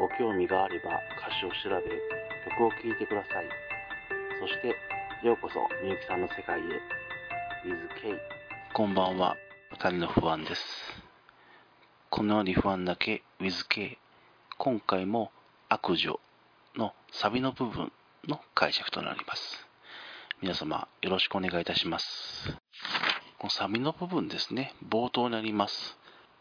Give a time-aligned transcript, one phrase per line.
[0.00, 1.84] ご興味があれば歌詞を調べ、
[2.48, 3.48] 曲を聴いてください。
[4.40, 4.68] そして、
[5.22, 6.62] ようこそみゆきさんの世界へ。
[7.68, 8.18] With K。
[8.72, 9.36] こんばんは。
[9.72, 10.62] 二人の不安です。
[12.08, 13.98] このように不安だけ With K。
[14.56, 15.32] 今回も
[15.68, 16.18] 悪女
[16.76, 17.92] のサビの部分
[18.26, 19.68] の解釈となります。
[20.40, 22.06] 皆様よろしくお願いいたします。
[23.38, 25.99] このサビの部分ですね、冒頭になります。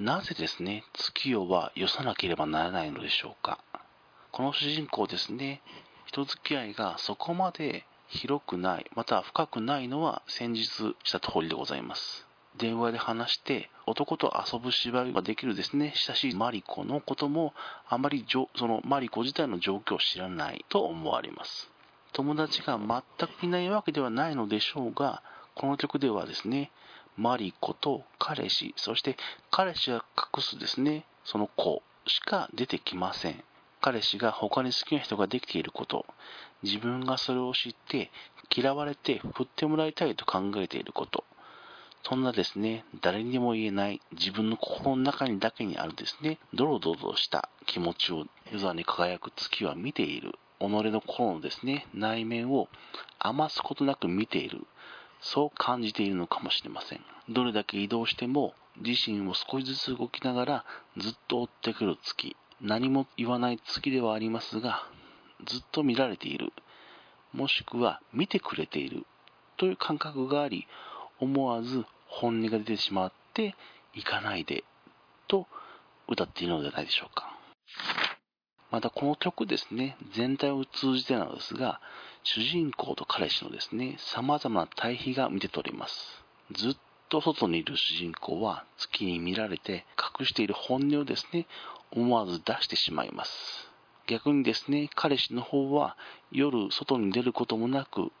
[0.00, 3.58] なぜですね、月夜はよさなければならないのでしょうか？
[4.32, 5.60] この主人公ですね、
[6.06, 10.64] 人付き合いがそこまで広くない、また深くないのは先日
[11.04, 12.26] した通りでございます。
[12.56, 17.52] 電話で話して男と遊ぶ芝居ができるですね、親しいマリコのことも
[17.86, 18.24] あまり
[18.56, 21.70] そのマリコ自体の状況を知らないと思われます。
[22.14, 25.22] 友達が全くいないわけではないのでしょうが、
[25.54, 26.70] この曲ではですね、
[27.16, 29.16] マリコと彼氏、そして
[29.50, 33.44] 彼氏が隠すですね、その子しか出てきません。
[33.80, 36.06] 彼氏が他に好きな人ができていること、
[36.62, 38.10] 自分がそれを知って
[38.54, 41.24] 嫌われて振ってもらいたいと考えていること、
[42.02, 50.38] そんなですね、誰にも言えない自分の心の中にだけにあるですね、ドロドロした気持ちを夜空に輝く月は見ている。
[50.58, 52.68] 己の心のですね、内面を
[53.18, 54.66] 余すことなく見ている。
[55.20, 57.00] そう感じているのかもしれません。
[57.28, 60.64] どれだけ移動しても自身を少しずつ動きながら
[60.96, 62.36] ずっと追ってくる月。
[62.60, 64.86] 何も言わない月ではありますが、
[65.46, 66.52] ずっと見られている。
[67.32, 69.06] もしくは見てくれている。
[69.56, 70.66] という感覚があり、
[71.20, 73.54] 思わず本音が出てしまって
[73.94, 74.64] 行かないで
[75.28, 75.46] と
[76.08, 77.29] 歌っているのではないでしょうか。
[78.70, 81.80] またこの曲ですね、全体を通じてなのですが、
[82.22, 86.24] 主人公と彼氏のですね、様々な対比が見て取れます。
[86.52, 86.76] ずっ
[87.08, 89.84] と外にいる主人公は月に見られて
[90.20, 91.46] 隠している本音をですね、
[91.90, 93.68] 思わず出してしまいます。
[94.06, 95.96] 逆にですね、彼氏の方は
[96.30, 98.12] 夜外に出ることもなく、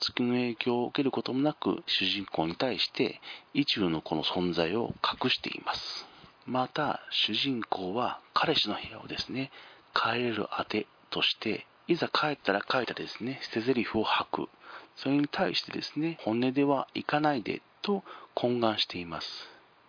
[0.00, 3.20] 月の影響を受けることもなく主人公に対して
[3.54, 4.92] 意中の子の存在を
[5.22, 6.09] 隠しています。
[6.50, 9.52] また主人公は彼氏の部屋をですね、
[9.94, 14.48] 帰れる当てとしていざ帰ったら帰ったですね、捨て台詞を吐く。
[14.96, 18.02] それに対してですね、本音ではいかないでと
[18.34, 19.28] 懇願しています。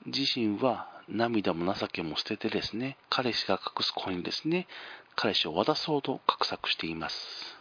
[0.05, 4.67] 自身は涙も情けも捨ててですね、彼氏が隠す子にですね、
[5.16, 7.57] 彼氏を渡そうと画策しています。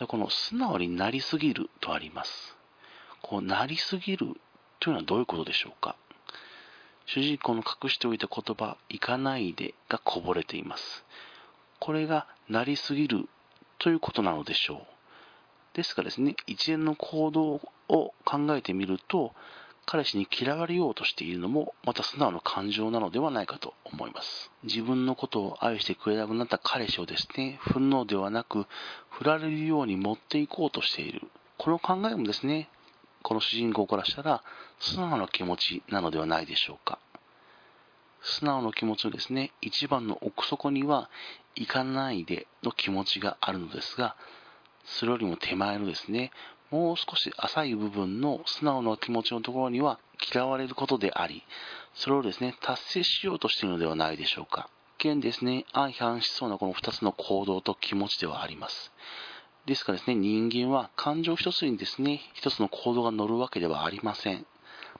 [0.00, 2.56] でこの素直になりすぎるとあります。
[3.22, 4.34] こうなりすぎる
[4.80, 5.93] というのはどういうことでしょうか？
[7.06, 11.04] 主人公の隠しておいた言葉、行かないでがこぼれています。
[11.78, 13.28] これがなりすぎる
[13.78, 15.76] ということなのでしょう。
[15.76, 19.34] ですがですね、一連の行動を考えてみると、
[19.86, 24.50] 彼氏に嫌われようとしているのもまた素直な感情なのではないかと思います。
[24.62, 28.66] 自分のことを愛してくれなくなった彼氏をですね、憤怒ではなく、
[29.10, 31.28] 振られるように持っていこうとしている。
[31.58, 32.70] この考えもですね、
[33.24, 34.44] この主人公からしたら
[34.78, 36.98] 素直な気持ちなのではないでしょうか。
[38.22, 41.10] 素直な気持ちをですね、一番の奥底には
[41.56, 44.14] 行かないでの気持ちがあるのですが、
[44.84, 46.32] それよりも手前のですね、
[46.70, 49.98] もう少し浅い部分の素直な気持ちのところには
[50.32, 51.44] 嫌われることであり、
[51.94, 54.68] それをですね、達成しようとしているのではないでしょうか。
[54.98, 58.92] 一見ですね、相反しそうなこの2つの行動と気持ちではあります。
[59.66, 64.46] ですからですね、人間は感情一つにですね、一つの行動が乗るわけではありません。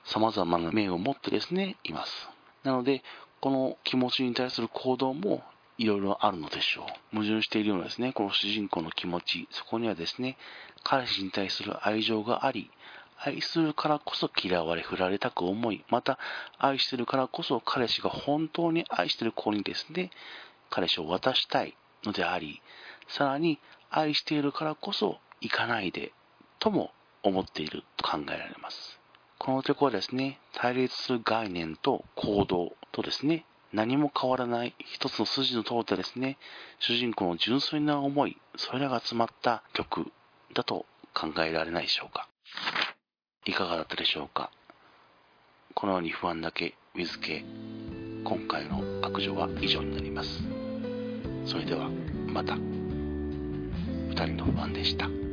[0.05, 2.29] 様々な面を持ってですね、います。
[2.63, 3.03] なので、
[3.41, 5.43] この気持ちに対する行動も
[5.77, 7.17] いろいろあるのでしょう。
[7.17, 10.39] 矛盾しているようなですね、この主人公の気持ち、そこにはですね、
[10.83, 12.71] 彼氏に対する愛情があり、
[13.19, 16.19] 愛するからこそ嫌われ振られたく思い、また
[16.59, 20.11] 愛してるからこそ彼氏が本当に愛してる子にですね、
[20.71, 22.63] 彼氏を渡したいのであり、
[23.09, 23.59] さらに
[23.97, 26.13] 愛しているからこそ行かないで
[26.59, 26.91] とも
[27.23, 28.99] 思っていると考えられます。
[29.39, 36.39] この曲はですね、対立する概念と行動とですね、何も変わらない一つの筋の通ったですね、
[36.81, 40.11] 主人公の純粋な思い、それらが詰まった曲
[40.55, 42.29] だと考えられないでしょうか。
[43.47, 44.51] いかがだったでしょうか。
[45.75, 47.45] このように不安だけ、水系、
[48.25, 50.43] 今回の悪女は以上になります。
[51.47, 51.91] それでは
[52.29, 52.57] また
[54.15, 55.24] 人のファンでした。